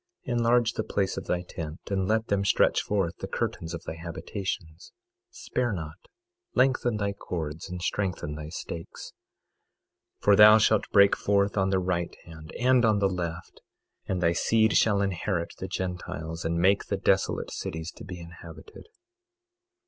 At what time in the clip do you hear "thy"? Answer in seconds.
1.27-1.43, 3.83-3.93, 6.97-7.13, 8.33-8.49, 14.23-14.33